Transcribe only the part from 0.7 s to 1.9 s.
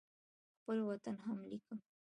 وطن هم لیکم.